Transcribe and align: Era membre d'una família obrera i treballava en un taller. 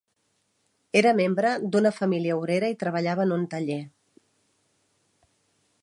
Era 1.01 1.11
membre 1.19 1.51
d'una 1.75 1.91
família 1.97 2.39
obrera 2.39 2.73
i 2.75 2.79
treballava 2.85 3.29
en 3.29 3.35
un 3.37 3.47
taller. 3.53 3.81